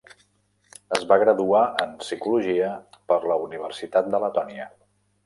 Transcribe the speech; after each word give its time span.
Es 0.95 1.03
va 1.11 1.17
graduar 1.23 1.61
en 1.83 1.93
psicologia 2.05 2.71
per 3.13 3.19
la 3.33 3.37
Universitat 3.49 4.11
de 4.17 4.23
Letònia. 4.25 4.67